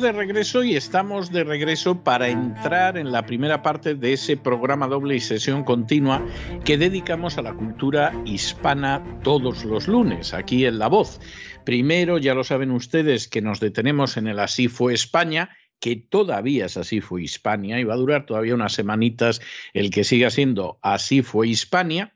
[0.00, 4.88] De regreso y estamos de regreso para entrar en la primera parte de ese programa
[4.88, 6.26] doble y sesión continua
[6.64, 11.20] que dedicamos a la cultura hispana todos los lunes, aquí en La Voz.
[11.64, 16.66] Primero, ya lo saben ustedes, que nos detenemos en el Así fue España, que todavía
[16.66, 19.40] es Así fue Hispania y va a durar todavía unas semanitas
[19.74, 22.13] el que siga siendo Así fue Hispania.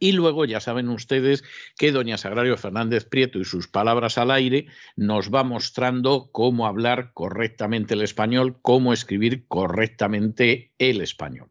[0.00, 1.44] Y luego ya saben ustedes
[1.78, 7.12] que doña Sagrario Fernández Prieto y sus palabras al aire nos va mostrando cómo hablar
[7.12, 11.50] correctamente el español, cómo escribir correctamente el español.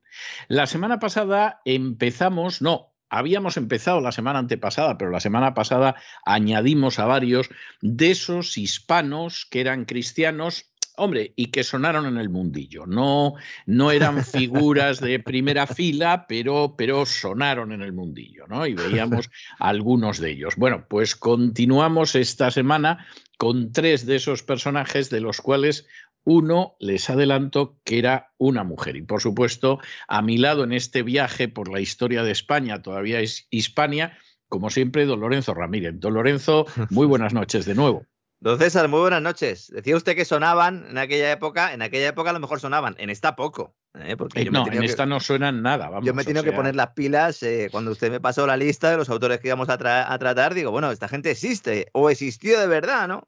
[0.50, 7.00] La semana pasada empezamos, no, habíamos empezado la semana antepasada, pero la semana pasada añadimos
[7.00, 7.50] a varios
[7.82, 12.86] de esos hispanos que eran cristianos Hombre, y que sonaron en el mundillo.
[12.86, 13.34] No,
[13.66, 18.66] no eran figuras de primera fila, pero, pero sonaron en el mundillo, ¿no?
[18.66, 19.30] Y veíamos
[19.60, 20.56] algunos de ellos.
[20.56, 23.06] Bueno, pues continuamos esta semana
[23.38, 25.86] con tres de esos personajes, de los cuales
[26.24, 28.96] uno les adelanto que era una mujer.
[28.96, 33.20] Y por supuesto, a mi lado en este viaje por la historia de España, todavía
[33.20, 34.18] es Hispania,
[34.50, 35.96] como siempre, don Lorenzo Ramírez.
[36.00, 38.06] Don Lorenzo, muy buenas noches de nuevo.
[38.46, 39.72] Don César, muy buenas noches.
[39.74, 43.10] Decía usted que sonaban en aquella época, en aquella época a lo mejor sonaban, en
[43.10, 43.76] esta poco.
[43.96, 44.16] ¿eh?
[44.16, 45.90] Porque eh, no, en esta no suenan nada.
[46.04, 48.92] yo me he tenido que poner las pilas eh, cuando usted me pasó la lista
[48.92, 50.54] de los autores que íbamos a, tratar.
[50.54, 53.28] Digo, bueno, esta gente existe o existió de verdad, ¿no?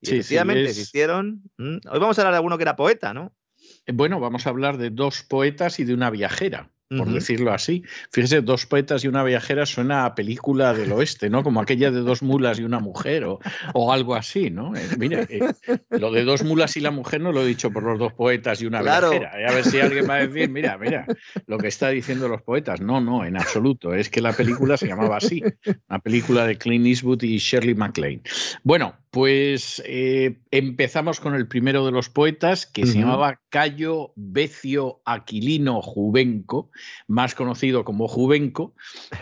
[0.00, 1.42] Y sí, efectivamente existieron.
[1.58, 3.34] Hoy vamos a hablar de alguno que era poeta, ¿no?
[3.86, 7.82] Bueno, vamos a hablar de dos poetas y de una viajera por decirlo así.
[8.12, 11.42] Fíjese, dos poetas y una viajera suena a película del oeste, ¿no?
[11.42, 13.40] Como aquella de dos mulas y una mujer o,
[13.74, 14.74] o algo así, ¿no?
[14.76, 15.40] Eh, mire, eh,
[15.90, 18.62] lo de dos mulas y la mujer no lo he dicho por los dos poetas
[18.62, 19.32] y una viajera.
[19.48, 21.06] A ver si alguien va a decir, mira, mira,
[21.46, 22.80] lo que está diciendo los poetas.
[22.80, 23.94] No, no, en absoluto.
[23.94, 25.42] Es que la película se llamaba así.
[25.88, 28.22] Una película de Clint Eastwood y Shirley MacLaine.
[28.62, 35.00] Bueno, pues eh, empezamos con el primero de los poetas, que se llamaba Cayo Becio
[35.06, 36.70] Aquilino Juvenco,
[37.08, 38.74] más conocido como Juvenco,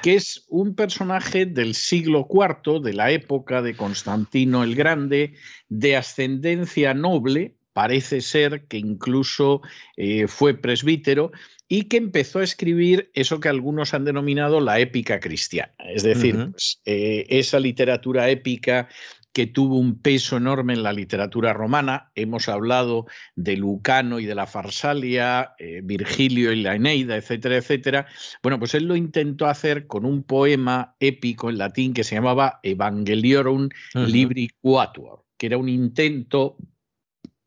[0.02, 5.34] que es un personaje del siglo IV, de la época de Constantino el Grande,
[5.68, 9.62] de ascendencia noble, parece ser que incluso
[9.96, 11.30] eh, fue presbítero,
[11.68, 16.50] y que empezó a escribir eso que algunos han denominado la épica cristiana, es decir,
[16.50, 18.88] pues, eh, esa literatura épica
[19.34, 22.12] que tuvo un peso enorme en la literatura romana.
[22.14, 28.06] Hemos hablado de Lucano y de la Farsalia, eh, Virgilio y la Eneida, etcétera, etcétera.
[28.44, 32.60] Bueno, pues él lo intentó hacer con un poema épico en latín que se llamaba
[32.62, 36.56] Evangeliorum Libri Quatuor, que era un intento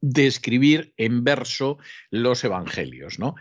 [0.09, 1.77] de escribir en verso
[2.11, 3.35] los evangelios, ¿no?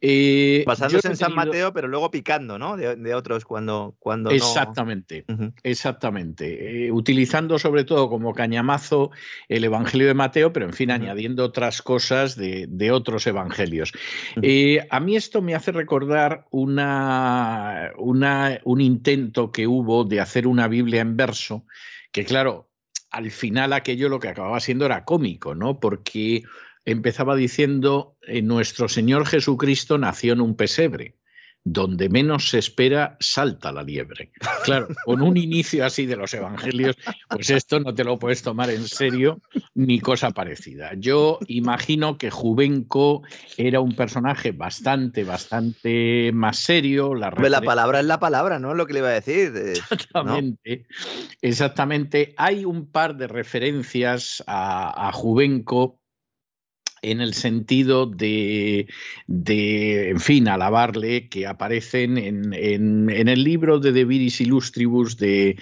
[0.00, 2.76] Eh, Basándose en San Mateo, pero luego picando, ¿no?
[2.76, 5.24] De, otros cuando, cuando Exactamente,
[5.64, 6.86] exactamente.
[6.86, 9.10] Eh, utilizando sobre todo como cañamazo
[9.48, 13.92] el Evangelio de Mateo, pero en fin, añadiendo otras cosas de, otros evangelios.
[14.42, 20.46] Eh, a mí esto me hace recordar una, una, un intento que hubo de hacer
[20.46, 21.64] una Biblia en verso,
[22.12, 22.71] que claro,
[23.12, 25.78] al final aquello lo que acababa siendo era cómico, ¿no?
[25.78, 26.42] Porque
[26.84, 31.16] empezaba diciendo, eh, nuestro Señor Jesucristo nació en un pesebre
[31.64, 34.32] donde menos se espera, salta la liebre.
[34.64, 36.96] Claro, con un inicio así de los evangelios,
[37.28, 39.40] pues esto no te lo puedes tomar en serio
[39.74, 40.92] ni cosa parecida.
[40.96, 43.22] Yo imagino que Juvenco
[43.56, 47.14] era un personaje bastante, bastante más serio.
[47.14, 48.72] La, la palabra es la palabra, ¿no?
[48.72, 49.52] Es lo que le iba a decir.
[49.56, 50.86] Exactamente.
[51.40, 52.34] Exactamente.
[52.36, 56.01] Hay un par de referencias a, a Juvenco
[57.02, 58.86] en el sentido de,
[59.26, 65.56] en fin, alabarle, que aparecen en, el libro de De Viris Illustribus de,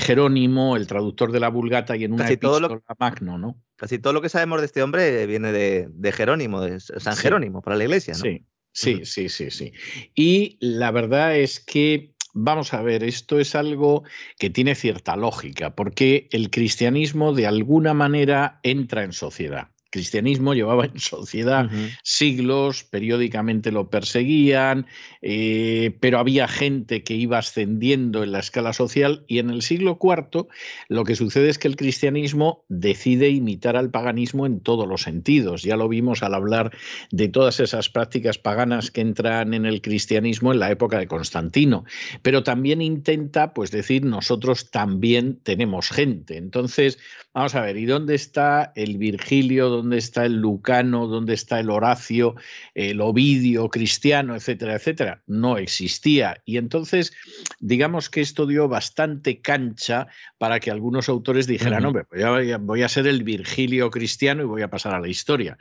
[0.00, 3.60] Jerónimo, el traductor de la Vulgata, y en una epístola magno, ¿no?
[3.76, 7.76] Casi todo lo que sabemos de este hombre viene de, Jerónimo, de San Jerónimo, para
[7.76, 8.20] la iglesia, ¿no?
[8.20, 9.72] Sí, sí, sí, sí, sí.
[10.14, 14.02] Y la verdad es que Vamos a ver, esto es algo
[14.40, 20.86] que tiene cierta lógica, porque el cristianismo de alguna manera entra en sociedad cristianismo llevaba
[20.86, 21.70] en sociedad
[22.02, 24.86] siglos, periódicamente lo perseguían,
[25.22, 29.96] eh, pero había gente que iba ascendiendo en la escala social y en el siglo
[30.02, 30.48] IV
[30.88, 35.62] lo que sucede es que el cristianismo decide imitar al paganismo en todos los sentidos.
[35.62, 36.72] Ya lo vimos al hablar
[37.12, 41.84] de todas esas prácticas paganas que entran en el cristianismo en la época de Constantino,
[42.22, 46.36] pero también intenta pues decir nosotros también tenemos gente.
[46.36, 46.98] Entonces,
[47.34, 49.68] vamos a ver, ¿y dónde está el Virgilio?
[49.68, 52.36] dónde está el Lucano, dónde está el Horacio,
[52.74, 55.22] el Ovidio cristiano, etcétera, etcétera.
[55.26, 56.40] No existía.
[56.44, 57.12] Y entonces,
[57.58, 60.06] digamos que esto dio bastante cancha
[60.38, 62.24] para que algunos autores dijeran, hombre, pues
[62.60, 65.58] voy a ser el Virgilio cristiano y voy a pasar a la historia.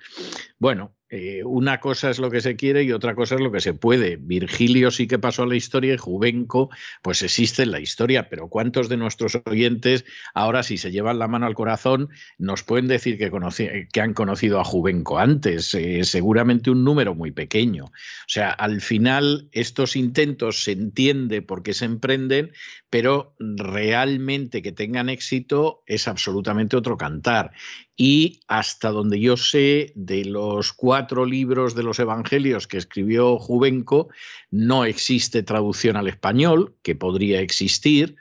[0.60, 3.62] Bueno, eh, una cosa es lo que se quiere y otra cosa es lo que
[3.62, 4.16] se puede.
[4.16, 6.72] Virgilio sí que pasó a la historia y Juvenco
[7.04, 11.28] pues existe en la historia, pero ¿cuántos de nuestros oyentes ahora si se llevan la
[11.28, 15.76] mano al corazón nos pueden decir que, han conocido a Juvenco antes?
[15.76, 17.86] Eh, seguramente un número muy pequeño.
[17.86, 17.92] O
[18.26, 22.54] sea, al final estos intentos se entiende por qué se emprenden,
[22.90, 27.52] pero realmente que tengan éxito es absolutamente otro cantar
[27.96, 34.10] y hasta donde yo sé, de los cuatro libros de los Evangelios que escribió Juvenco,
[34.50, 38.16] no existe traducción al español, que podría existir,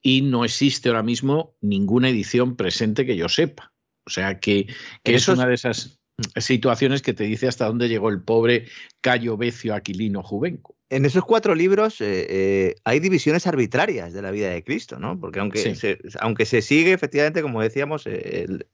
[0.00, 3.72] y no existe ahora mismo ninguna edición presente que yo sepa.
[4.06, 4.68] O sea que,
[5.02, 5.98] es una de esas
[6.36, 8.68] situaciones que te dice hasta dónde llegó el pobre
[9.00, 14.30] Cayo Becio Aquilino Juvenco en esos cuatro libros eh, eh, hay divisiones arbitrarias de la
[14.30, 15.18] vida de Cristo, ¿no?
[15.18, 18.66] Porque aunque, se, aunque se sigue, efectivamente, como decíamos, eh, el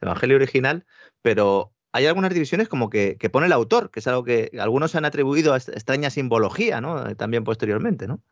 [0.00, 0.86] Evangelio original,
[1.20, 5.04] pero hay algunas divisiones como que, pone el autor, que es algo que algunos han
[5.04, 7.14] atribuido a extraña simbología, ¿no?
[7.16, 8.22] También posteriormente, ¿no?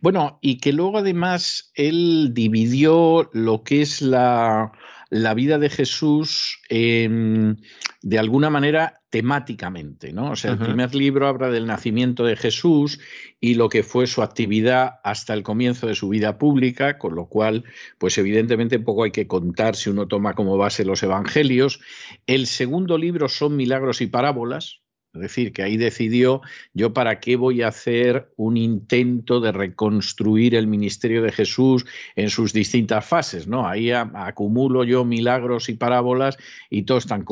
[0.00, 4.72] Bueno, y que luego además él dividió lo que es la,
[5.10, 10.30] la vida de Jesús de alguna manera temáticamente, ¿no?
[10.30, 13.00] O sea, el primer libro habla del nacimiento de Jesús
[13.40, 17.26] y lo que fue su actividad hasta el comienzo de su vida pública, con lo
[17.26, 17.64] cual,
[17.98, 21.80] pues evidentemente poco hay que contar si uno toma como base los evangelios.
[22.26, 24.80] El segundo libro son milagros y parábolas,
[25.12, 26.40] es decir, que ahí decidió
[26.72, 31.84] yo para qué voy a hacer un intento de reconstruir el ministerio de Jesús
[32.14, 33.66] en sus distintas fases, ¿no?
[33.66, 36.36] Ahí acumulo yo milagros y parábolas
[36.68, 37.24] y todos tan,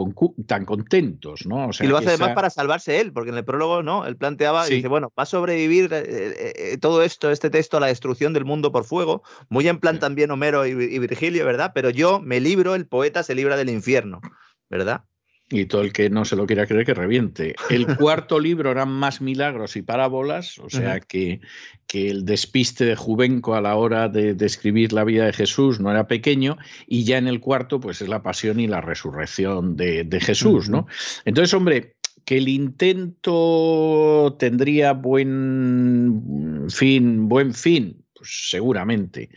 [0.47, 1.71] tan contentos, ¿no?
[1.81, 4.07] y lo hace además para salvarse él, porque en el prólogo, ¿no?
[4.07, 7.77] Él planteaba y dice, bueno, va a sobrevivir eh, eh, eh, todo esto, este texto,
[7.77, 11.71] a la destrucción del mundo por fuego, muy en plan también Homero y Virgilio, ¿verdad?
[11.75, 14.21] Pero yo me libro, el poeta se libra del infierno,
[14.69, 15.05] ¿verdad?
[15.50, 17.55] Y todo el que no se lo quiera creer que reviente.
[17.71, 21.41] El cuarto libro eran más milagros y parábolas, o sea que,
[21.87, 25.91] que, el despiste de Juvenco a la hora de describir la vida de Jesús no
[25.91, 30.06] era pequeño, y ya en el cuarto, pues es la pasión y la resurrección de,
[30.21, 30.87] Jesús, ¿no?
[31.25, 39.31] Entonces, hombre, que el intento tendría buen fin, buen fin, pues seguramente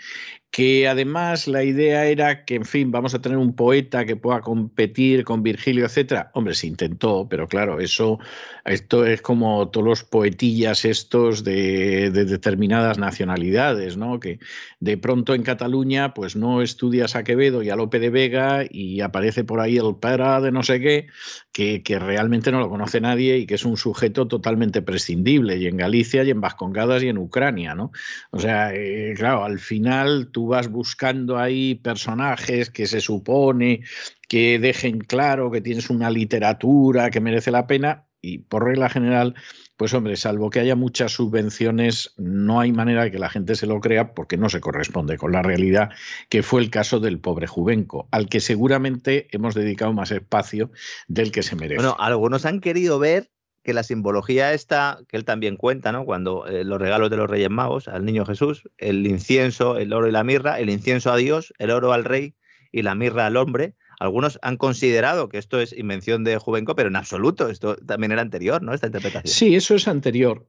[0.52, 4.42] que además la idea era que, en fin, vamos a tener un poeta que pueda
[4.42, 6.30] competir con Virgilio, etcétera.
[6.34, 8.20] Hombre, se intentó, pero claro, eso
[8.66, 14.20] esto es como todos los poetillas estos de, determinadas nacionalidades, ¿no?
[14.20, 14.40] Que
[14.80, 19.02] de pronto en Cataluña, pues no estudias a Quevedo y a Lope de Vega y
[19.02, 21.08] aparece por ahí el para de no sé qué,
[21.52, 25.68] que, que realmente no lo conoce nadie y que es un sujeto totalmente prescindible, y
[25.68, 27.92] en Galicia y en Vascongadas y en Ucrania, ¿no?
[28.32, 33.82] O sea, eh, claro, al final tú vas buscando ahí personajes que se supone
[34.28, 39.36] que dejen claro que tienes una literatura que merece la pena y por regla general,
[39.78, 43.66] pues hombre, salvo que haya muchas subvenciones, no hay manera de que la gente se
[43.66, 45.90] lo crea porque no se corresponde con la realidad,
[46.30, 50.72] que fue el caso del pobre Juvenco, al que seguramente hemos dedicado más espacio
[51.08, 51.82] del que se merece.
[51.82, 53.32] Bueno, algunos han querido ver
[53.64, 56.06] que la simbología esta, que él también cuenta, ¿no?
[56.06, 60.08] Cuando eh, los regalos de los Reyes Magos al niño Jesús, el incienso, el oro
[60.08, 62.36] y la mirra, el incienso a Dios, el oro al rey
[62.72, 63.76] y la mirra al hombre.
[64.00, 68.22] Algunos han considerado que esto es invención de Juvenco, pero en absoluto, esto también era
[68.22, 68.74] anterior, ¿no?
[68.74, 69.32] Esta interpretación.
[69.32, 70.48] Sí, eso es anterior.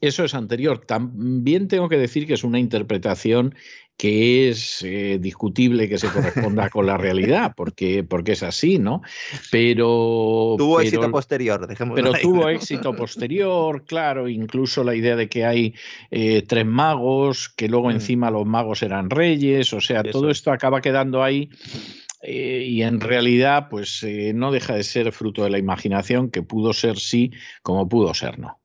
[0.00, 0.78] Eso es anterior.
[0.86, 3.54] También tengo que decir que es una interpretación
[4.00, 9.02] que es eh, discutible que se corresponda con la realidad, porque, porque es así, ¿no?
[9.50, 10.54] Pero.
[10.56, 15.74] Tuvo éxito posterior, Pero tuvo éxito posterior, claro, incluso la idea de que hay
[16.10, 17.92] eh, tres magos, que luego mm.
[17.92, 21.50] encima los magos eran reyes, o sea, todo esto acaba quedando ahí.
[22.22, 26.72] Eh, y en realidad, pues no deja de ser fruto de la imaginación, que pudo
[26.72, 28.60] ser sí, como pudo ser no.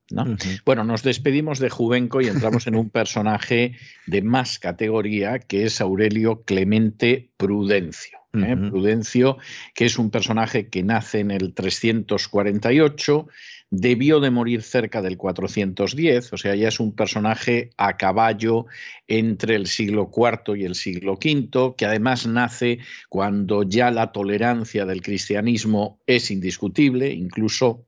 [0.65, 5.81] Bueno, nos despedimos de Juvenco y entramos en un personaje de más categoría que es
[5.81, 8.19] Aurelio Clemente Prudencio.
[8.33, 8.55] ¿eh?
[8.55, 9.37] Prudencio,
[9.73, 13.27] que es un personaje que nace en el 348,
[13.77, 18.65] debió de morir cerca del 410, o sea, ya es un personaje a caballo
[19.07, 22.79] entre el siglo IV y el siglo V, que además nace
[23.09, 27.85] cuando ya la tolerancia del cristianismo es indiscutible, incluso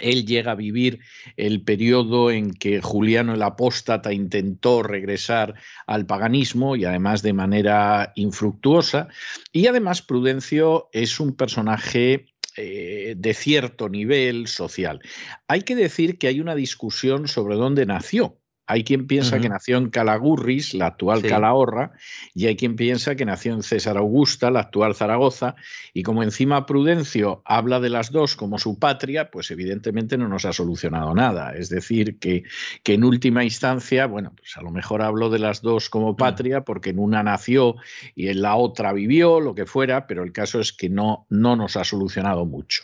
[0.00, 1.00] él llega a vivir
[1.36, 5.54] el periodo en que Juliano el Apóstata intentó regresar
[5.86, 9.08] al paganismo y además de manera infructuosa.
[9.52, 15.00] Y además Prudencio es un personaje eh, de cierto nivel social.
[15.48, 18.40] Hay que decir que hay una discusión sobre dónde nació.
[18.66, 21.92] Hay quien piensa que nació en Calagurris, la actual Calahorra,
[22.34, 25.54] y hay quien piensa que nació en César Augusta, la actual Zaragoza,
[25.94, 30.44] y como encima Prudencio habla de las dos como su patria, pues evidentemente no nos
[30.44, 31.54] ha solucionado nada.
[31.56, 32.42] Es decir, que,
[32.82, 36.16] que en última instancia, bueno, pues a lo mejor hablo de las dos como mm.
[36.16, 37.76] patria, porque en una nació
[38.14, 41.56] y en la otra vivió, lo que fuera, pero el caso es que no, no
[41.56, 42.82] nos ha solucionado mucho.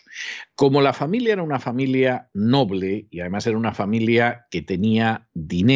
[0.55, 5.72] Como la familia era una familia noble y además era una familia que tenía dinero,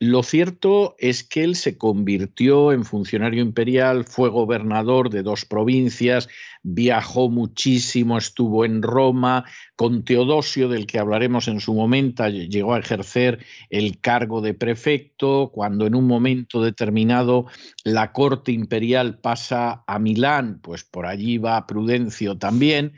[0.00, 6.28] lo cierto es que él se convirtió en funcionario imperial, fue gobernador de dos provincias,
[6.62, 9.44] viajó muchísimo, estuvo en Roma,
[9.74, 15.50] con Teodosio, del que hablaremos en su momento, llegó a ejercer el cargo de prefecto,
[15.52, 17.46] cuando en un momento determinado
[17.82, 22.92] la corte imperial pasa a Milán, pues por allí va Prudencio también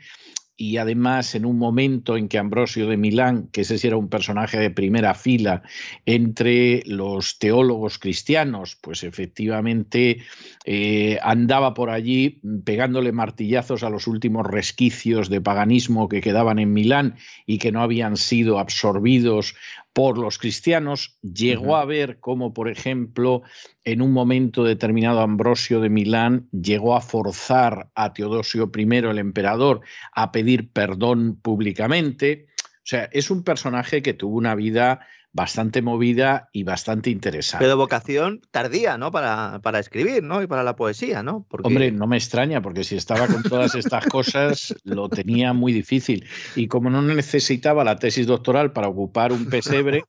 [0.57, 4.09] y además en un momento en que Ambrosio de Milán, que ese sí era un
[4.09, 5.63] personaje de primera fila
[6.05, 10.23] entre los teólogos cristianos, pues efectivamente
[10.65, 16.73] eh, andaba por allí pegándole martillazos a los últimos resquicios de paganismo que quedaban en
[16.73, 17.15] Milán
[17.47, 19.55] y que no habían sido absorbidos
[19.93, 23.43] por los cristianos, llegó a ver cómo, por ejemplo,
[23.83, 29.81] en un momento determinado Ambrosio de Milán llegó a forzar a Teodosio I, el emperador,
[30.13, 32.47] a pedir perdón públicamente.
[32.57, 37.63] O sea, es un personaje que tuvo una vida bastante movida y bastante interesante.
[37.65, 39.11] Pero vocación tardía, ¿no?
[39.11, 40.41] Para, para escribir, ¿no?
[40.41, 41.45] Y para la poesía, ¿no?
[41.63, 46.27] Hombre, no me extraña, porque si estaba con todas estas cosas, lo tenía muy difícil.
[46.55, 50.03] Y como no necesitaba la tesis doctoral para ocupar un pesebre,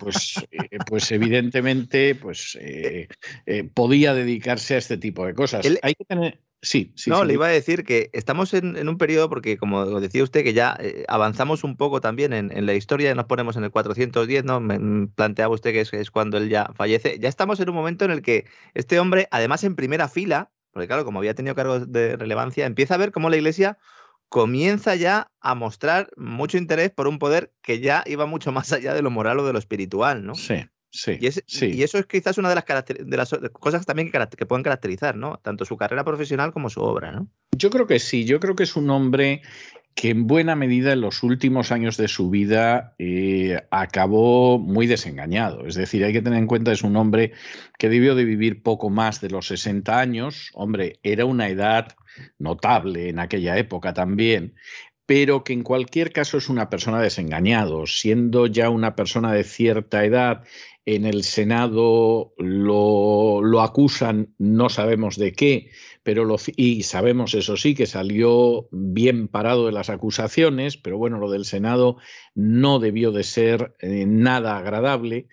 [0.00, 3.08] pues, eh, pues evidentemente pues, eh,
[3.46, 5.66] eh, podía dedicarse a este tipo de cosas.
[5.82, 6.40] Hay que tener...
[6.66, 7.10] Sí, sí.
[7.10, 10.52] No, le iba a decir que estamos en, un periodo, porque como decía usted, que
[10.52, 14.58] ya eh, avanzamos un poco también en, la historia, nos ponemos en el 410, ¿no?
[14.58, 17.20] Me, mm, planteaba usted que es, cuando él ya fallece.
[17.20, 20.88] Ya estamos en un momento en el que este hombre, además en primera fila, porque
[20.88, 23.78] claro, como había tenido cargos de relevancia, empieza a ver cómo la iglesia
[24.28, 28.92] comienza ya a mostrar mucho interés por un poder que ya iba mucho más allá
[28.92, 30.34] de lo moral o de lo espiritual, ¿no?
[30.34, 30.66] Sí.
[30.90, 31.26] Sí, y,
[31.82, 35.38] eso es quizás una de las, de las cosas también que, pueden caracterizar, ¿no?
[35.42, 37.28] Tanto su carrera profesional como su obra, ¿no?
[37.52, 39.42] Yo creo que sí, yo creo que es un hombre
[39.96, 45.66] que en buena medida en los últimos años de su vida eh, acabó muy desengañado.
[45.66, 47.32] Es decir, hay que tener en cuenta que es un hombre
[47.78, 50.50] que debió de vivir poco más de los 60 años.
[50.52, 51.96] Hombre, era una edad
[52.38, 54.54] notable en aquella época también,
[55.06, 60.04] pero que en cualquier caso es una persona desengañado, siendo ya una persona de cierta
[60.04, 60.44] edad
[60.86, 65.70] en el Senado lo, acusan, no sabemos de qué,
[66.04, 71.28] pero y sabemos eso sí que salió bien parado de las acusaciones, pero bueno, lo
[71.28, 71.96] del Senado
[72.36, 75.26] no debió de ser eh, nada agradable.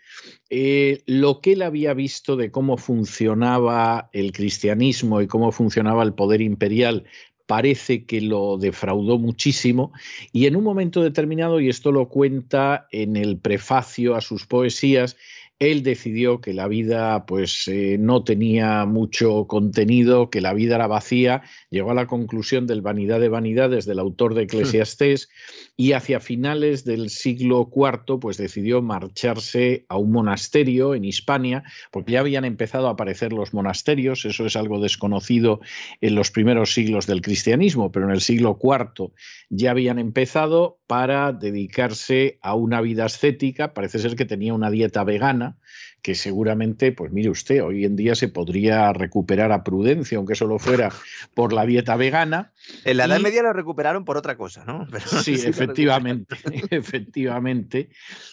[0.49, 6.15] Eh, lo que él había visto de cómo funcionaba el cristianismo y cómo funcionaba el
[6.15, 7.03] poder imperial
[7.45, 9.91] parece que lo defraudó muchísimo
[10.31, 15.17] y en un momento determinado, y esto lo cuenta en el prefacio a sus poesías,
[15.59, 20.87] él decidió que la vida pues eh, no tenía mucho contenido, que la vida era
[20.87, 24.43] vacía, llegó a la conclusión del vanidad de vanidades del autor de.
[24.43, 25.29] Eclesiastés
[25.75, 32.13] y hacia finales del siglo IV pues decidió marcharse a un monasterio en Hispania, porque
[32.13, 35.61] ya habían empezado a aparecer los monasterios, eso es algo desconocido
[36.01, 39.11] en los primeros siglos del cristianismo, pero en el siglo IV
[39.49, 43.73] ya habían empezado para dedicarse a una vida ascética.
[43.73, 45.57] Parece ser que tenía una dieta vegana
[46.03, 50.59] que seguramente, pues mire usted, hoy en día se podría recuperar a Prudencia, aunque solo
[50.59, 50.91] fuera
[51.33, 52.51] por la dieta vegana.
[52.83, 54.85] En la Edad Media lo recuperaron por otra cosa, ¿no?
[55.23, 56.35] sí, efectivamente,
[56.71, 57.89] efectivamente.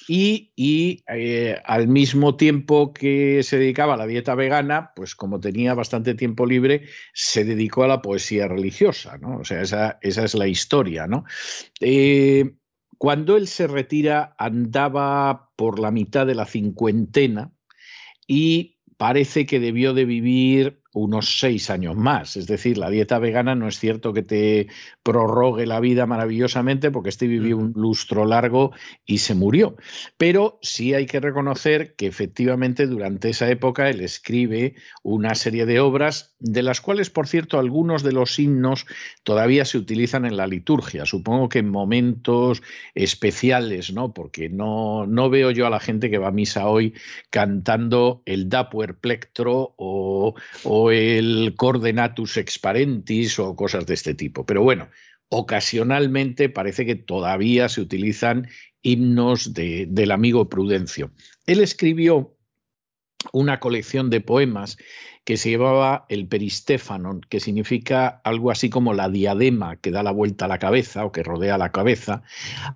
[0.09, 0.51] Y,
[1.07, 6.15] eh, al mismo tiempo que se dedicaba a la dieta vegana, pues como tenía bastante
[6.15, 9.39] tiempo libre, se dedicó a la poesía religiosa, ¿no?
[9.39, 11.25] O sea, esa, esa es la historia, ¿no?
[11.81, 12.50] Eh,
[13.01, 17.51] cuando él se retira andaba por la mitad de la cincuentena
[18.27, 22.37] y parece que debió de vivir unos seis años más.
[22.37, 24.69] Es decir, la dieta vegana no es cierto que te
[25.03, 28.73] prorrogue la vida maravillosamente porque este vivió un lustro largo
[29.07, 29.77] y se murió.
[30.17, 35.81] Pero sí hay que reconocer que efectivamente durante esa época él escribe una serie de
[35.81, 38.87] obras de las cuales, por cierto, algunos de los himnos
[39.23, 41.05] todavía se utilizan en la liturgia.
[41.05, 42.63] Supongo que en momentos
[42.95, 44.13] especiales, ¿no?
[44.15, 46.95] Porque no, no veo yo a la gente que va a misa hoy
[47.31, 54.47] cantando el Dapuer Plectro o o el Coordenatus Exparentis o cosas de este tipo.
[54.47, 54.89] Pero bueno,
[55.29, 58.49] ocasionalmente parece que todavía se utilizan
[58.83, 61.11] himnos del amigo Prudencio.
[61.47, 62.37] Él escribió
[63.33, 64.79] una colección de poemas
[65.25, 70.11] que se llevaba el peristéfanon, que significa algo así como la diadema que da la
[70.11, 72.23] vuelta a la cabeza o que rodea la cabeza.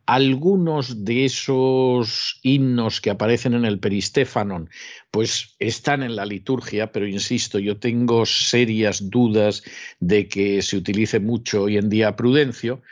[0.07, 4.69] Algunos de esos himnos que aparecen en el peristéfanon,
[5.15, 9.63] pues están en la liturgia, pero insisto, yo tengo serias dudas
[10.01, 12.83] de que se utilice mucho hoy en día Prudencio.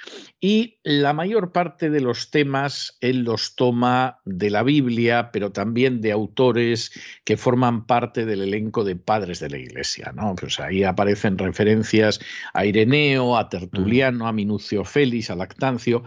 [0.41, 6.01] Y la mayor parte de los temas él los toma de la Biblia, pero también
[6.01, 6.93] de autores
[7.25, 10.13] que forman parte del elenco de padres de la Iglesia.
[10.15, 10.37] ¿no?
[10.37, 12.21] Pues ahí aparecen referencias
[12.55, 16.05] a Ireneo, a Tertuliano, a Minucio Félix, a Lactancio,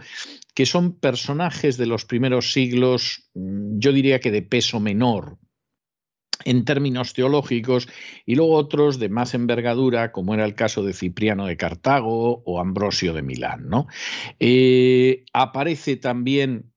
[0.54, 5.36] que son personajes de los primeros siglos, mm, yo diría que de peso menor,
[6.44, 7.88] en términos teológicos,
[8.24, 12.60] y luego otros de más envergadura, como era el caso de Cipriano de Cartago o
[12.60, 13.68] Ambrosio de Milán.
[13.68, 13.86] ¿no?
[14.38, 16.72] Eh, aparece también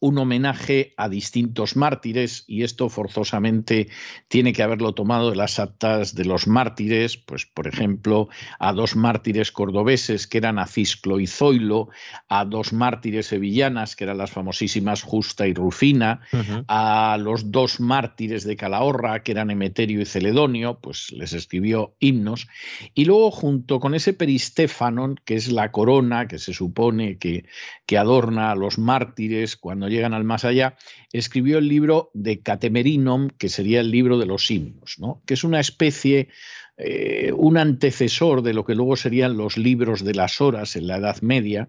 [0.00, 3.88] un homenaje a distintos mártires y esto forzosamente
[4.28, 8.96] tiene que haberlo tomado de las actas de los mártires, pues por ejemplo a dos
[8.96, 11.90] mártires cordobeses que eran Acisclo y Zoilo,
[12.28, 16.22] a dos mártires sevillanas que eran las famosísimas Justa y Rufina,
[16.66, 22.48] a los dos mártires de Calahorra que eran Emeterio y Celedonio, pues les escribió himnos.
[22.94, 27.44] Y luego junto con ese peristéfanon que es la corona que se supone que,
[27.84, 30.76] que adorna a los mártires cuando llegan al más allá,
[31.12, 35.22] escribió el libro de Catemerinum, que sería el libro de los himnos, ¿no?
[35.26, 36.28] que es una especie,
[36.76, 40.96] eh, un antecesor de lo que luego serían los libros de las horas en la
[40.96, 41.68] Edad Media,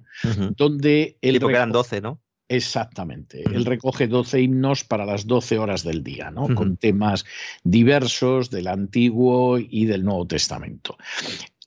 [0.55, 1.39] donde él...
[1.39, 2.21] que eran 12, ¿no?
[2.51, 3.43] Exactamente.
[3.43, 6.53] Él recoge 12 himnos para las 12 horas del día, ¿no?
[6.53, 7.23] con temas
[7.63, 10.97] diversos del Antiguo y del Nuevo Testamento.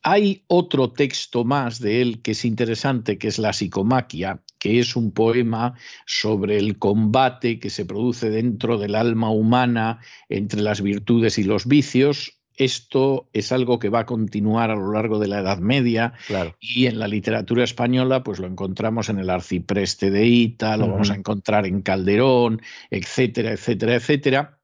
[0.02, 4.96] Hay otro texto más de él que es interesante, que es la psicomaquia, que es
[4.96, 5.74] un poema
[6.06, 10.00] sobre el combate que se produce dentro del alma humana
[10.30, 12.40] entre las virtudes y los vicios.
[12.56, 16.14] Esto es algo que va a continuar a lo largo de la Edad Media
[16.58, 21.10] y en la literatura española pues lo encontramos en el Arcipreste de Ita, lo vamos
[21.10, 24.60] a encontrar en Calderón, etcétera, etcétera, etcétera.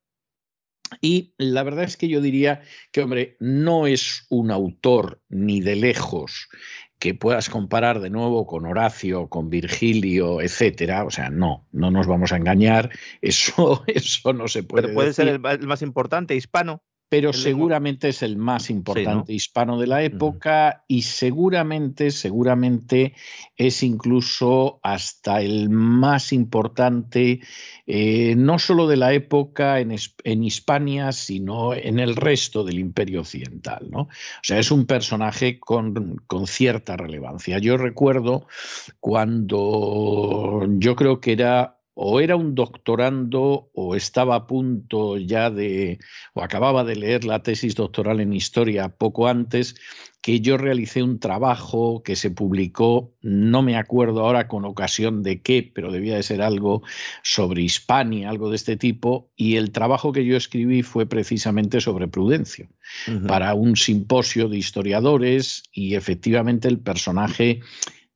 [1.03, 5.77] Y la verdad es que yo diría que, hombre, no es un autor ni de
[5.77, 6.49] lejos
[7.01, 11.05] que puedas comparar de nuevo con Horacio, con Virgilio, etcétera.
[11.05, 12.91] O sea, no, no nos vamos a engañar.
[13.23, 14.83] Eso, eso no se puede.
[14.83, 19.89] Pero puede ser el más importante hispano pero seguramente es el más importante hispano de
[19.89, 23.15] la época y seguramente, seguramente
[23.57, 27.41] es incluso hasta el más importante,
[27.89, 33.23] eh, no solo de la época en, en, Hispania, sino en el resto del imperio
[33.23, 33.89] occidental.
[33.91, 34.03] ¿no?
[34.03, 34.09] O
[34.45, 37.59] sea, es un personaje con, con cierta relevancia.
[37.59, 38.47] Yo recuerdo
[39.01, 45.99] cuando yo creo que era o era un doctorando o estaba a punto ya de,
[46.35, 49.75] o acababa de leer la tesis doctoral en historia poco antes,
[50.23, 55.41] que yo realicé un trabajo que se publicó, no me acuerdo ahora con ocasión de
[55.41, 56.83] qué, pero debía de ser algo
[57.23, 62.09] sobre Hispania, algo de este tipo, y el trabajo que yo escribí fue precisamente sobre
[62.09, 62.69] Prudencio,
[63.27, 67.61] para un simposio de historiadores y efectivamente el personaje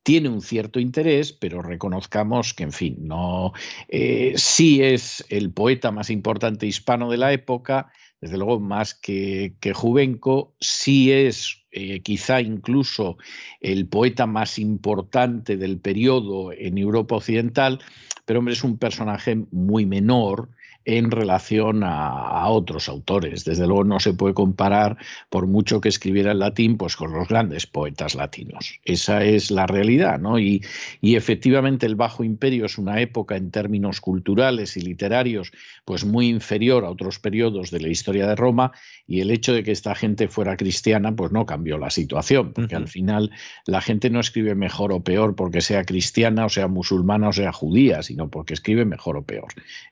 [0.05, 3.53] tiene un cierto interés, pero reconozcamos que, en fin, no,
[3.89, 7.91] eh, sí es el poeta más importante hispano de la época,
[8.21, 13.17] desde luego más que, que Juvenco, sí es eh, quizá incluso
[13.61, 17.81] el poeta más importante del periodo en Europa Occidental,
[18.27, 20.51] pero hombre, es un personaje muy menor,
[20.85, 23.45] en relación a, otros autores.
[23.45, 24.99] Desde luego no se puede comparar,
[25.31, 28.79] por mucho que escribiera en latín, pues con los grandes poetas latinos.
[28.85, 30.39] Esa es la realidad, ¿no?
[30.39, 30.63] Y,
[31.01, 35.53] y efectivamente el Bajo Imperio es una época en términos culturales y literarios,
[35.87, 38.73] pues muy inferior a otros periodos de la historia de Roma,
[39.07, 42.77] y el hecho de que esta gente fuera cristiana, pues no cambió la situación, porque
[42.77, 43.31] al final
[43.67, 47.53] la gente no escribe mejor o peor porque sea cristiana, o sea musulmana, o sea
[47.53, 49.49] judía, sino porque escribe mejor o peor.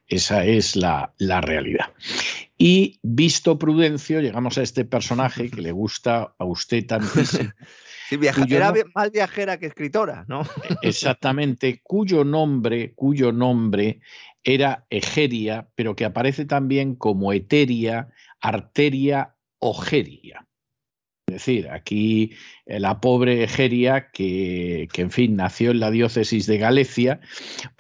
[0.07, 0.82] Esa es la,
[1.41, 1.87] realidad.
[2.59, 7.51] Y visto Prudencio, llegamos a este personaje que le gusta a usted tantísimo.
[8.09, 8.19] Sí,
[8.55, 10.43] era más viajera que escritora, ¿no?
[10.83, 14.01] Exactamente, cuyo nombre, cuyo nombre
[14.45, 20.47] era Egeria, pero que aparece también como Eteria, Arteria, Ogeria.
[21.33, 22.33] Decir, aquí
[22.67, 27.21] eh, la pobre Egeria, que, en fin, nació en la diócesis de Galicia,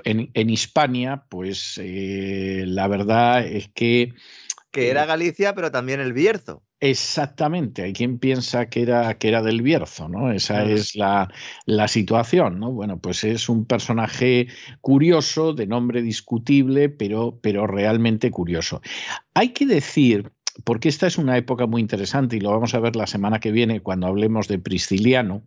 [0.04, 4.14] en, en Hispania, pues eh, la verdad es que...
[4.70, 6.62] Que era eh, Galicia, pero también el Bierzo.
[6.80, 10.32] Exactamente, hay quien piensa que era, que era del Bierzo, ¿no?
[10.32, 11.32] Esa es la,
[11.64, 12.72] la, situación, ¿no?
[12.72, 14.48] Bueno, pues es un personaje
[14.80, 18.82] curioso, de nombre discutible, pero, pero realmente curioso.
[19.32, 20.32] Hay que decir
[20.64, 23.52] porque esta es una época muy interesante y lo vamos a ver la semana que
[23.52, 25.42] viene cuando hablemos de Prisciliano,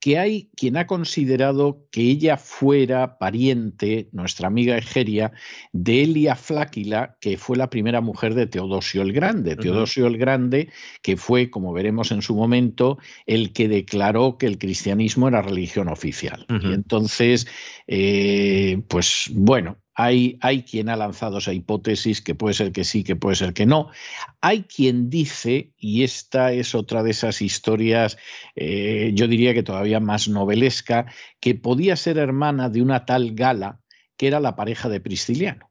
[0.00, 5.30] que hay quien ha considerado que ella fuera pariente, nuestra amiga Egeria,
[5.72, 9.54] de Elia Fláquila, que fue la primera mujer de Teodosio el Grande.
[9.54, 10.70] Teodosio el Grande,
[11.02, 15.88] que fue, como veremos en su momento, el que declaró que el cristianismo era religión
[15.88, 16.46] oficial.
[16.48, 17.46] Y entonces,
[17.86, 23.16] eh, pues bueno, hay, quien ha lanzado esa hipótesis, que puede ser que sí, que
[23.16, 23.90] puede ser que no.
[24.40, 28.16] Hay quien dice, y esta es otra de esas historias,
[28.56, 31.06] eh, yo diría que todavía más novelesca,
[31.40, 33.80] que podía ser hermana de una tal Gala,
[34.16, 35.70] que era la pareja de Prisciliano.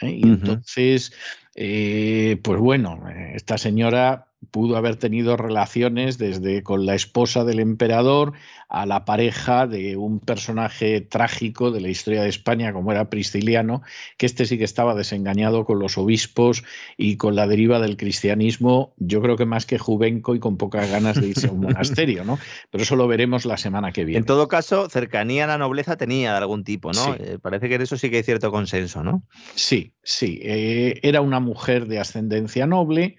[0.00, 0.18] ¿eh?
[0.18, 1.12] Y entonces,
[1.54, 8.32] eh, pues bueno, esta señora pudo haber tenido relaciones desde con la esposa del emperador
[8.68, 13.82] a la pareja de un personaje trágico de la historia de España como era Prisciliano,
[14.16, 16.64] que este sí que estaba desengañado con los obispos
[16.96, 20.90] y con la deriva del cristianismo, yo creo que más que juvenco y con pocas
[20.90, 22.38] ganas de irse a un monasterio, ¿no?
[22.70, 24.18] Pero eso lo veremos la semana que viene.
[24.18, 27.14] En todo caso, cercanía a la nobleza tenía de algún tipo, ¿no?
[27.14, 29.22] Eh, parece que en eso sí que hay cierto consenso, ¿no?
[29.54, 30.40] Sí, sí.
[30.42, 33.16] Eh, era una mujer de ascendencia noble,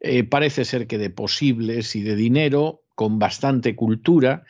[0.00, 4.42] eh, parece ser que de posibles y de dinero, con bastante cultura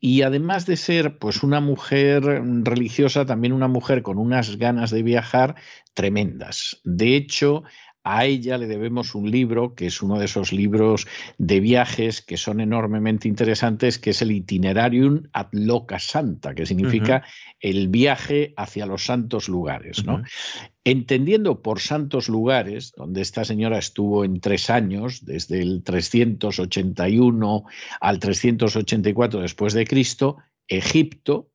[0.00, 2.24] y además de ser pues una mujer
[2.64, 5.54] religiosa, también una mujer con unas ganas de viajar
[5.94, 6.80] tremendas.
[6.82, 7.62] De hecho,
[8.04, 11.06] a ella le debemos un libro, que es uno de esos libros
[11.38, 17.24] de viajes que son enormemente interesantes, que es el Itinerarium ad Loca Santa, que significa
[17.60, 20.04] el viaje hacia los santos lugares.
[20.04, 20.22] ¿no?
[20.84, 27.64] Entendiendo por santos lugares, donde esta señora estuvo en tres años, desde el 381
[28.00, 31.50] al 384 después de Cristo, Egipto,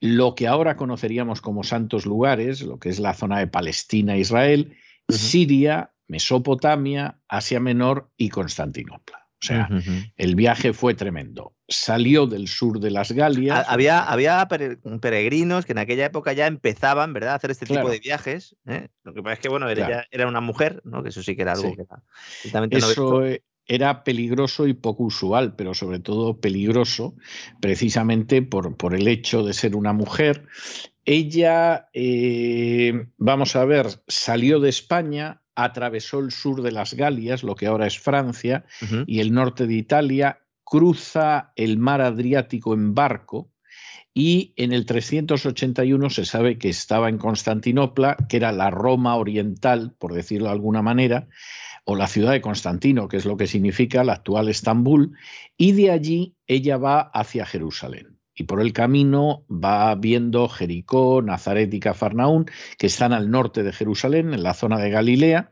[0.00, 4.20] lo que ahora conoceríamos como santos lugares, lo que es la zona de Palestina, e
[4.20, 4.76] Israel,
[5.08, 9.26] Siria, Mesopotamia, Asia Menor y Constantinopla.
[9.42, 9.68] O sea,
[10.16, 11.54] el viaje fue tremendo.
[11.68, 13.66] Salió del sur de las Galias.
[13.68, 17.98] Había, había peregrinos que en aquella época ya empezaban, ¿verdad?, a hacer este tipo de
[17.98, 18.56] viajes.
[18.66, 18.88] ¿eh?
[19.04, 21.02] Lo que pasa es que, bueno, era, era, una mujer, ¿no?
[21.02, 21.82] Que eso sí que era algo que
[22.48, 23.22] era Eso
[23.66, 27.14] era peligroso y poco usual, pero sobre todo peligroso
[27.60, 30.46] precisamente por, por el hecho de ser una mujer.
[31.04, 37.54] Ella, eh, vamos a ver, salió de España, atravesó el sur de las Galias, lo
[37.54, 38.64] que ahora es Francia,
[39.06, 43.52] y el norte de Italia, cruza el mar Adriático en barco
[44.12, 49.94] y en el 381 se sabe que estaba en Constantinopla, que era la Roma oriental,
[49.98, 51.28] por decirlo de alguna manera,
[51.88, 55.16] o la ciudad de Constantino, que es lo que significa la actual Estambul,
[55.56, 61.72] y de allí ella va hacia Jerusalén y por el camino va viendo Jericó, Nazaret
[61.72, 62.44] y Cafarnaún,
[62.76, 65.50] que están al norte de Jerusalén, en la zona de Galilea.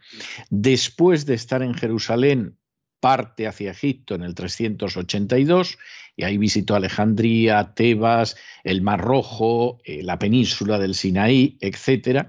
[0.50, 2.58] Después de estar en Jerusalén,
[3.00, 5.78] parte hacia Egipto en el 382
[6.16, 12.28] y ahí visitó Alejandría, Tebas, el Mar Rojo, eh, la península del Sinaí, etc.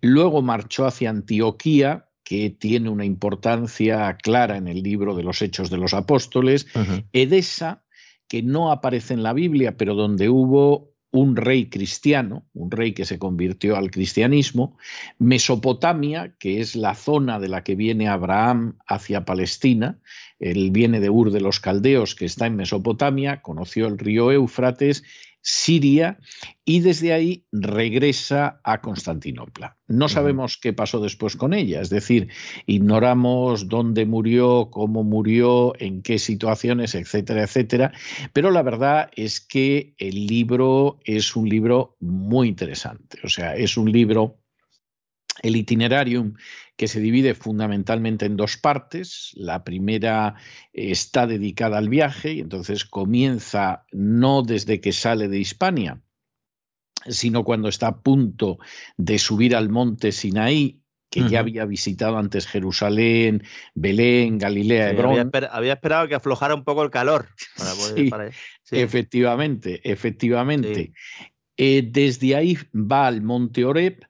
[0.00, 5.70] Luego marchó hacia Antioquía, que tiene una importancia clara en el libro de los Hechos
[5.70, 6.66] de los Apóstoles,
[7.12, 7.84] Edesa,
[8.26, 13.04] que no aparece en la Biblia, pero donde hubo un rey cristiano, un rey que
[13.04, 14.76] se convirtió al cristianismo,
[15.18, 20.00] Mesopotamia, que es la zona de la que viene Abraham hacia Palestina,
[20.40, 25.04] él viene de Ur de los Caldeos, que está en Mesopotamia, conoció el río Éufrates
[25.44, 26.18] Siria
[26.64, 29.76] y desde ahí regresa a Constantinopla.
[29.86, 32.28] No sabemos qué pasó después con ella, es decir,
[32.64, 37.92] ignoramos dónde murió, cómo murió, en qué situaciones, etcétera, etcétera,
[38.32, 43.76] pero la verdad es que el libro es un libro muy interesante, o sea, es
[43.76, 44.38] un libro
[45.42, 46.34] el itinerarium
[46.76, 49.30] que se divide fundamentalmente en dos partes.
[49.34, 50.34] La primera
[50.72, 56.00] está dedicada al viaje y entonces comienza no desde que sale de Hispania,
[57.06, 58.58] sino cuando está a punto
[58.96, 63.44] de subir al monte Sinaí que ya había visitado antes Jerusalén,
[63.74, 65.30] Belén, Galilea, Hebrón.
[65.52, 67.28] Había, esperado que aflojara un poco el calor.
[68.72, 70.92] Efectivamente, efectivamente.
[71.56, 74.00] Eh, desde ahí va al monte Oreb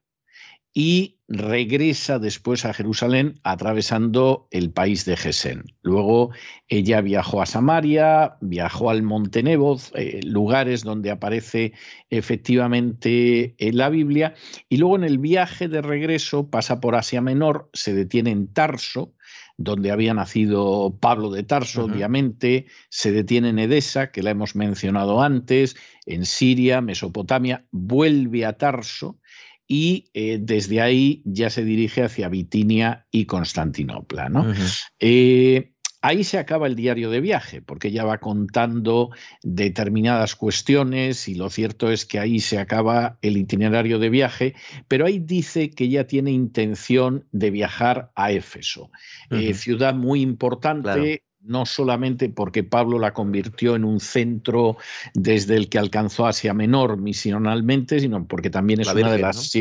[0.72, 5.64] y regresa después a Jerusalén atravesando el país de Gesén.
[5.82, 6.30] Luego
[6.68, 11.72] ella viajó a Samaria, viajó al Monte eh, lugares donde aparece
[12.10, 14.34] efectivamente en la Biblia,
[14.68, 19.14] y luego en el viaje de regreso pasa por Asia Menor, se detiene en Tarso,
[19.56, 25.22] donde había nacido Pablo de Tarso, obviamente, se detiene en Edesa, que la hemos mencionado
[25.22, 29.20] antes, en Siria, Mesopotamia, vuelve a Tarso,
[29.66, 34.29] y eh, desde ahí ya se dirige hacia Bitinia y Constantinopla.
[34.29, 34.53] ¿no?
[34.98, 35.72] Eh,
[36.05, 39.11] ahí se acaba el diario de viaje, porque ya va contando
[39.42, 44.55] determinadas cuestiones y lo cierto es que ahí se acaba el itinerario de viaje,
[44.87, 48.90] pero ahí dice que ya tiene intención de viajar a Éfeso,
[49.31, 54.76] eh, ciudad muy importante no solamente porque Pablo la convirtió en un centro
[55.14, 59.52] desde el que alcanzó Asia Menor misionalmente, sino porque también es una de las...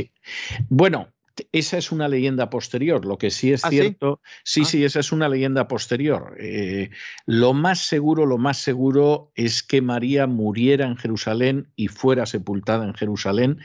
[0.69, 1.09] Bueno,
[1.51, 3.05] esa es una leyenda posterior.
[3.05, 4.65] Lo que sí es ¿Ah, cierto, sí, ah.
[4.65, 6.35] sí, esa es una leyenda posterior.
[6.39, 6.89] Eh,
[7.25, 12.85] lo más seguro, lo más seguro es que María muriera en Jerusalén y fuera sepultada
[12.85, 13.59] en Jerusalén,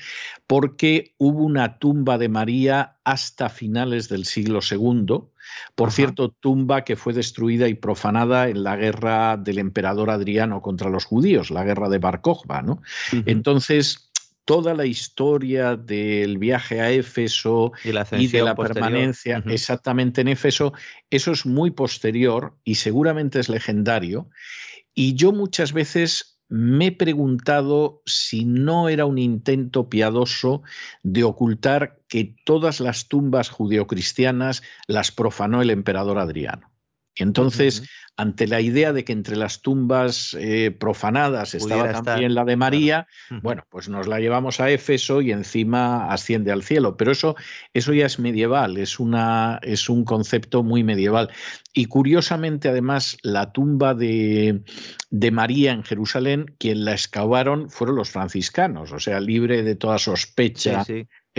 [0.47, 5.29] porque hubo una tumba de María hasta finales del siglo II.
[5.75, 10.91] Por cierto, tumba que fue destruida y profanada en la guerra del emperador Adriano contra
[10.91, 12.21] los judíos, la guerra de Bar
[12.65, 12.83] ¿no?
[13.27, 14.11] Entonces,
[14.45, 17.73] toda la historia del viaje a Éfeso
[18.13, 20.73] y, de la permanencia exactamente en Éfeso,
[21.11, 24.31] eso es muy posterior y seguramente es legendario.
[24.95, 30.63] Y yo muchas veces me he preguntado si no era un intento piadoso
[31.03, 36.71] de ocultar que todas las tumbas judeocristianas las profanó el emperador Adriano.
[37.19, 37.83] Y entonces,
[38.17, 43.09] ante la idea de que entre las tumbas eh, profanadas estaba también la de María,
[43.43, 46.97] bueno, pues nos la llevamos a Éfeso y encima asciende al cielo.
[46.97, 47.35] Pero eso,
[47.75, 51.31] eso ya es medieval, es, una, es un concepto muy medieval.
[51.73, 54.63] Y curiosamente, además, la tumba de,
[55.11, 59.99] de María en Jerusalén, quien la excavaron fueron los franciscanos, o sea, libre de toda
[59.99, 60.85] sospecha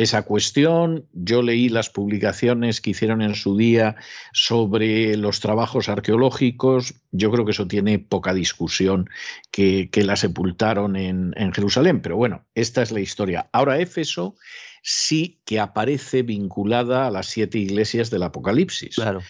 [0.02, 1.06] esa cuestión.
[1.14, 3.98] Yo leí las publicaciones que hicieron en su día
[4.32, 6.96] sobre los trabajos arqueológicos.
[7.12, 9.10] Yo creo que eso tiene poca discusión
[9.52, 12.02] que, la sepultaron en, en Jerusalén.
[12.02, 13.50] Pero bueno, esta es la historia.
[13.52, 14.36] Ahora Éfeso
[14.82, 18.96] sí que aparece vinculada a las siete iglesias del Apocalipsis.
[18.96, 19.22] Claro.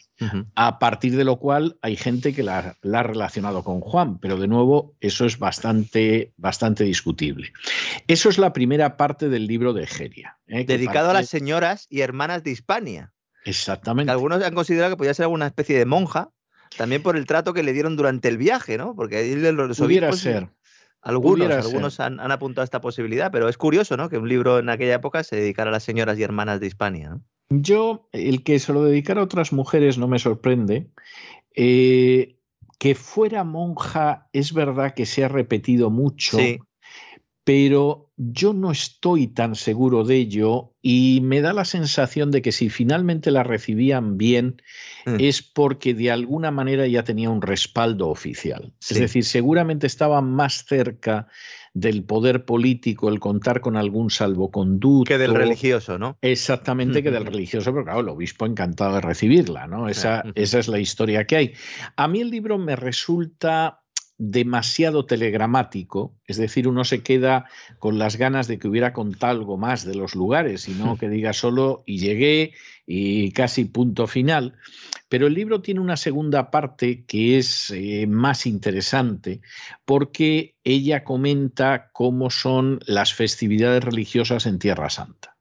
[0.56, 4.48] A partir de lo cual hay gente que la, ha relacionado con Juan, pero de
[4.48, 7.54] nuevo eso es bastante, bastante discutible.
[8.08, 10.38] Eso es la primera parte del libro de Egeria.
[10.48, 10.66] ¿eh?
[10.66, 13.14] Dedicado a las señoras y hermanas de Hispania.
[13.46, 14.12] Exactamente.
[14.12, 16.32] algunos han considerado que podía ser alguna especie de monja,
[16.78, 18.96] también por el trato que le dieron durante el viaje, ¿no?
[18.96, 20.50] Porque ahí los Pudiera ser.
[21.02, 24.10] Algunos, algunos han, apuntado a esta posibilidad, pero es curioso, ¿no?
[24.10, 27.20] Que un libro en aquella época se dedicara a las señoras y hermanas de Hispania.
[27.50, 30.92] Yo, el que se lo dedicara a otras mujeres no me sorprende.
[31.56, 32.36] Eh,
[32.78, 36.38] que fuera monja es verdad que se ha repetido mucho,
[37.50, 42.52] pero yo no estoy tan seguro de ello y me da la sensación de que
[42.52, 44.62] si finalmente la recibían bien
[45.08, 45.16] mm.
[45.18, 48.72] es porque de alguna manera ya tenía un respaldo oficial.
[48.88, 51.28] Es decir, seguramente estaba más cerca
[51.74, 55.08] del poder político el contar con algún salvoconducto.
[55.08, 56.20] Que del religioso, ¿no?
[56.22, 59.90] Exactamente, que del religioso, pero claro, el obispo encantado de recibirla, ¿no?
[59.90, 61.54] Esa, esa es la historia que hay.
[61.96, 63.82] A mí el libro me resulta
[64.20, 67.46] demasiado telegramático, es decir, uno se queda
[67.80, 71.10] con las ganas de que hubiera contado algo más de los lugares y no que
[71.10, 72.54] diga solo y llegué
[72.86, 74.58] y casi punto final.
[75.08, 79.40] Pero el libro tiene una segunda parte que es eh, más interesante
[79.86, 85.38] porque ella comenta cómo son las festividades religiosas en Tierra Santa.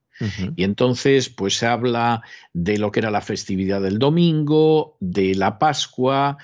[0.56, 5.60] Y entonces, pues se habla de lo que era la festividad del domingo, de la
[5.60, 6.38] Pascua,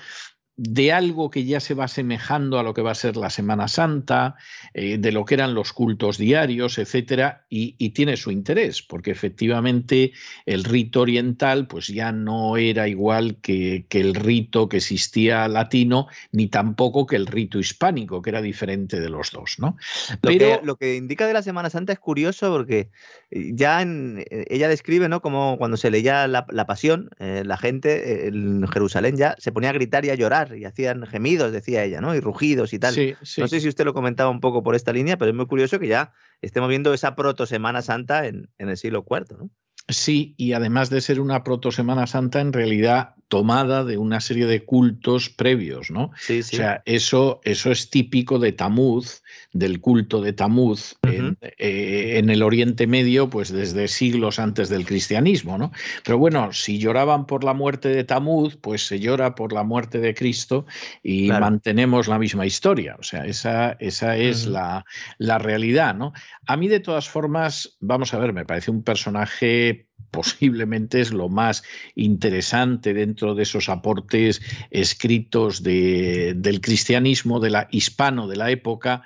[0.57, 3.67] de algo que ya se va asemejando a lo que va a ser la Semana
[3.67, 4.35] Santa,
[4.73, 10.11] eh, de lo que eran los cultos diarios, etcétera, y, tiene su interés, porque efectivamente
[10.45, 16.47] el rito oriental pues ya no era igual que, el rito que existía latino, ni
[16.47, 19.77] tampoco que el rito hispánico, que era diferente de los dos, ¿no?
[20.21, 22.89] Pero lo que, indica de la Semana Santa es curioso porque
[23.31, 25.21] eh, ya eh, ella describe, ¿no?
[25.21, 30.03] Como cuando se leía la, pasión, la gente en Jerusalén ya se ponía a gritar
[30.03, 32.15] y a llorar y hacían gemidos, decía ella, ¿no?
[32.15, 32.95] Y rugidos y tal.
[33.37, 35.79] No sé si usted lo comentaba un poco por esta línea, pero es muy curioso
[35.79, 39.49] que ya estemos viendo esa proto Semana Santa en, en el siglo IV, ¿no?
[39.87, 44.45] Sí, y además de ser una proto Semana Santa, en realidad tomada de una serie
[44.45, 46.11] de cultos previos, ¿no?
[46.17, 46.55] Sí, sí.
[46.55, 52.43] O sea, eso, eso es típico de Tamuz, del culto de Tamuz eh, en, el
[52.43, 55.71] Oriente Medio, pues desde siglos antes del cristianismo, ¿no?
[56.03, 59.99] Pero bueno, si lloraban por la muerte de Tamuz, pues se llora por la muerte
[59.99, 60.65] de Cristo
[61.01, 62.95] y mantenemos la misma historia.
[62.99, 64.85] O sea, esa, esa es la,
[65.17, 66.13] la realidad, ¿no?
[66.45, 71.27] A mí, de todas formas, vamos a ver, me parece un personaje posiblemente es lo
[71.27, 79.03] más interesante dentro de esos aportes escritos del cristianismo, de la hispano de la época,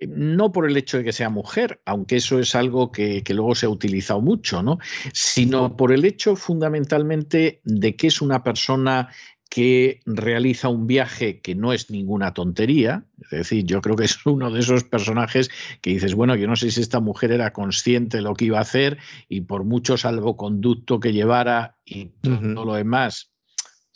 [0.00, 3.54] no por el hecho de que sea mujer, aunque eso es algo que, que, luego
[3.54, 4.78] se ha utilizado mucho, ¿no?
[5.12, 9.08] sino por el hecho fundamentalmente de que es una persona
[9.48, 13.04] que realiza un viaje que no es ninguna tontería.
[13.24, 16.56] Es decir, yo creo que es uno de esos personajes que dices, bueno, yo no
[16.56, 19.96] sé si esta mujer era consciente de lo que iba a hacer y por mucho
[19.96, 23.32] salvoconducto que llevara y todo lo demás,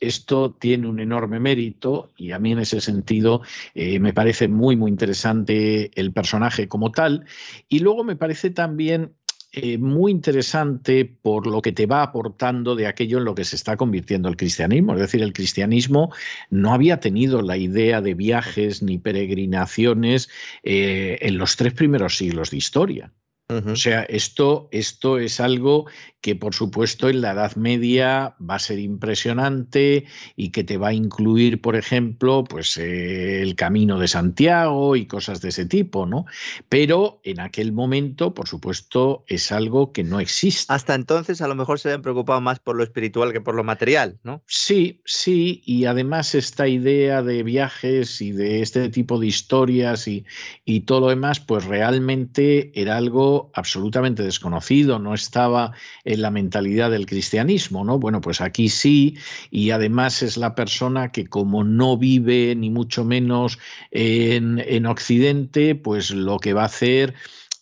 [0.03, 3.43] esto tiene un enorme mérito y a mí en ese sentido
[3.75, 7.25] eh, me parece muy, muy interesante el personaje como tal.
[7.69, 9.15] Y luego me parece también
[9.55, 13.57] eh, muy interesante por lo que te va aportando de aquello en lo que se
[13.57, 14.95] está convirtiendo el cristianismo.
[14.95, 16.11] Es decir, el cristianismo
[16.49, 20.31] no había tenido la idea de viajes ni peregrinaciones
[20.63, 23.13] eh, en los tres primeros siglos de historia.
[23.49, 25.87] O sea, esto, esto es algo
[26.23, 30.89] que por supuesto en la Edad Media va a ser impresionante y que te va
[30.89, 36.07] a incluir, por ejemplo, pues eh, el Camino de Santiago y cosas de ese tipo,
[36.07, 36.25] ¿no?
[36.69, 40.73] Pero en aquel momento, por supuesto, es algo que no existe.
[40.73, 43.65] Hasta entonces a lo mejor se habían preocupado más por lo espiritual que por lo
[43.65, 44.45] material, ¿no?
[44.47, 50.25] Sí, sí, y además esta idea de viajes y de este tipo de historias y,
[50.65, 55.73] y todo lo demás, pues realmente era algo absolutamente desconocido, no estaba
[56.05, 57.99] en la mentalidad del cristianismo, ¿no?
[57.99, 59.17] Bueno, pues aquí sí,
[59.51, 63.59] y además es la persona que como no vive ni mucho menos
[63.91, 67.15] en, en Occidente, pues lo que va a hacer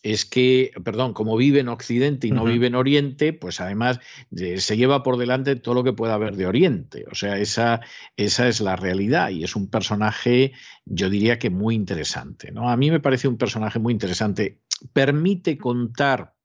[0.03, 3.99] es que, perdón, como vive en Occidente y no vive en Oriente, pues además
[4.35, 7.05] eh, se lleva por delante todo lo que pueda haber de Oriente.
[7.11, 7.81] O sea, esa,
[8.17, 10.53] esa es la realidad y es un personaje,
[10.85, 12.51] yo diría que muy interesante.
[12.51, 12.69] ¿no?
[12.69, 14.59] A mí me parece un personaje muy interesante.
[14.93, 16.35] Permite contar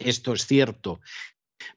[0.00, 1.00] esto es cierto,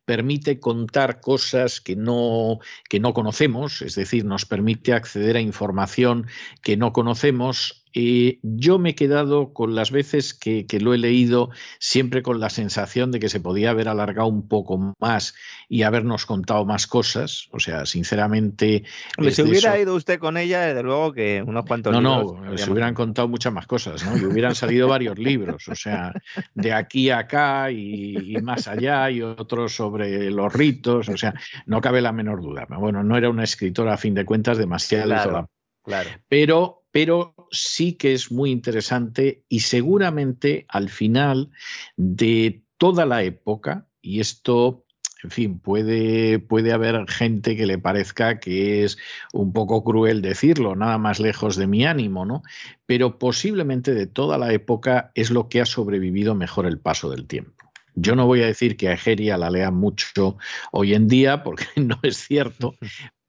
[0.05, 6.27] permite contar cosas que no, que no conocemos, es decir, nos permite acceder a información
[6.61, 11.49] que no conocemos eh, yo me he quedado con las veces que, lo he leído
[11.79, 15.35] siempre con la sensación de que se podía haber alargado un poco más
[15.67, 17.47] y habernos contado más cosas.
[17.51, 18.83] O sea, sinceramente.
[19.31, 22.93] si hubiera ido usted con ella, desde luego que unos cuantos no, No, se hubieran
[22.93, 24.17] contado muchas más cosas, ¿no?
[24.17, 26.13] Y hubieran salido varios libros, o sea,
[26.53, 31.33] de aquí a acá y, más allá, y otros sobre los ritos, o sea,
[31.65, 32.65] no cabe la menor duda.
[32.69, 35.07] Bueno, no era una escritora a fin de cuentas demasiado.
[35.07, 35.49] Claro,
[35.83, 36.09] claro.
[36.27, 41.51] Pero pero sí que es muy interesante y seguramente al final
[41.97, 44.85] de toda la época, y esto
[45.23, 48.97] en fin, puede, puede, haber gente que le parezca que es
[49.33, 52.41] un poco cruel decirlo, nada más lejos de mi ánimo, ¿no?
[52.85, 57.27] Pero posiblemente de toda la época es lo que ha sobrevivido mejor el paso del
[57.27, 57.69] tiempo.
[57.95, 60.37] Yo no voy a decir que a Egeria la lea mucho
[60.71, 62.75] hoy en día, porque no es cierto,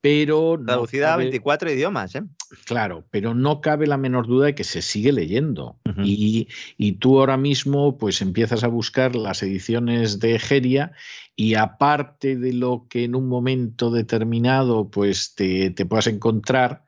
[0.00, 0.60] pero...
[0.64, 2.22] Traducida a 24 idiomas, ¿eh?
[2.64, 5.76] Claro, pero no cabe la menor duda de que se sigue leyendo.
[6.02, 10.92] y, y, tú ahora mismo pues empiezas a buscar las ediciones de Egeria
[11.36, 16.84] y aparte de lo que en un momento determinado pues te, te puedas encontrar,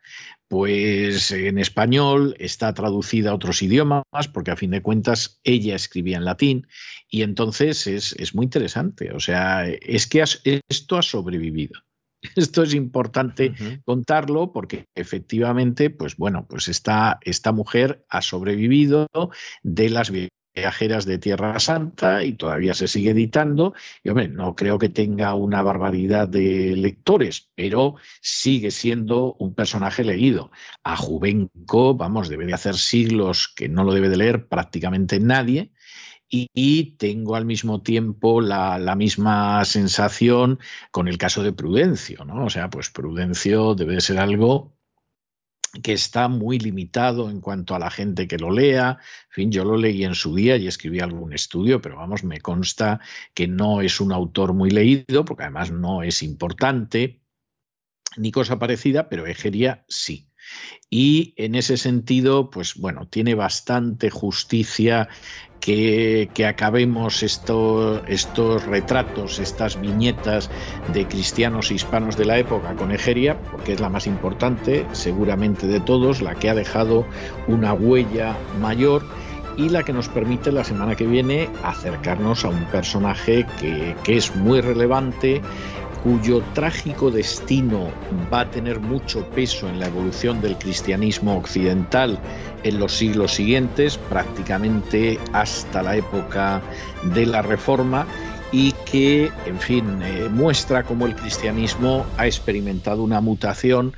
[0.52, 4.02] pues en español está traducida a otros idiomas,
[4.34, 6.66] porque a fin de cuentas ella escribía en latín,
[7.08, 9.12] y entonces es, muy interesante.
[9.12, 10.22] O sea, es que
[10.68, 11.80] esto ha sobrevivido.
[12.36, 13.52] Esto es importante
[13.84, 19.08] contarlo porque efectivamente, pues bueno, pues esta, esta mujer ha sobrevivido
[19.62, 20.12] de las
[20.54, 23.74] viajeras de Tierra Santa y todavía se sigue editando.
[24.02, 30.04] Y hombre, no creo que tenga una barbaridad de lectores, pero sigue siendo un personaje
[30.04, 30.50] leído.
[30.84, 35.72] A Juvenco, vamos, debe de hacer siglos que no lo debe de leer prácticamente nadie.
[36.34, 40.58] Y, tengo al mismo tiempo la, la, misma sensación
[40.90, 42.46] con el caso de Prudencio, ¿no?
[42.46, 44.74] O sea, pues Prudencio debe de ser algo
[45.82, 48.98] que está muy limitado en cuanto a la gente que lo lea.
[49.28, 52.40] En fin, yo lo leí en su día y escribí algún estudio, pero vamos, me
[52.40, 53.00] consta
[53.34, 57.22] que no es un autor muy leído, porque además no es importante,
[58.16, 60.28] ni cosa parecida, pero Egeria sí.
[60.90, 65.08] Y en ese sentido, pues bueno, tiene bastante justicia
[65.62, 70.50] que, acabemos estos retratos, estas viñetas
[70.92, 75.66] de cristianos e hispanos de la época con Egeria, porque es la más importante, seguramente
[75.68, 77.06] de todos, la que ha dejado
[77.46, 79.04] una huella mayor
[79.56, 84.16] y la que nos permite la semana que viene acercarnos a un personaje que, que
[84.16, 85.42] es muy relevante
[86.02, 87.90] cuyo trágico destino
[88.32, 92.18] va a tener mucho peso en la evolución del cristianismo occidental
[92.64, 96.62] en los siglos siguientes, prácticamente hasta la época
[97.14, 98.06] de la Reforma,
[98.52, 103.94] y que, en fin, eh, muestra cómo el cristianismo ha experimentado una mutación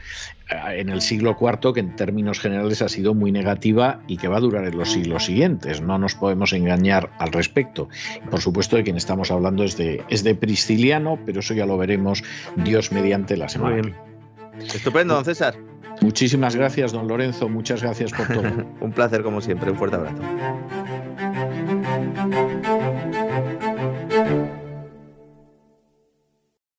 [0.50, 4.36] en el siglo IV que en términos generales ha sido muy negativa y que va
[4.36, 5.80] a durar en los siglos siguientes.
[5.80, 7.88] No nos podemos engañar al respecto.
[8.30, 11.78] Por supuesto, de quien estamos hablando es de, es de Prisciliano, pero eso ya lo
[11.78, 12.22] veremos
[12.56, 13.82] Dios mediante la semana.
[13.82, 13.94] Muy
[14.60, 15.56] Estupendo, don César.
[16.00, 17.48] Muchísimas gracias, don Lorenzo.
[17.48, 18.42] Muchas gracias por todo.
[18.80, 19.70] Un placer, como siempre.
[19.70, 20.22] Un fuerte abrazo.